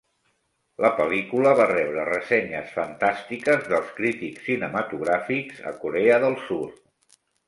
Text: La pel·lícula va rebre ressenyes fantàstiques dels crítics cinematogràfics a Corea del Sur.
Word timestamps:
La 0.83 0.89
pel·lícula 0.99 1.49
va 1.59 1.65
rebre 1.71 2.05
ressenyes 2.07 2.71
fantàstiques 2.77 3.67
dels 3.73 3.91
crítics 3.99 4.47
cinematogràfics 4.47 5.61
a 5.73 5.75
Corea 5.85 6.17
del 6.25 6.39
Sur. 6.47 6.63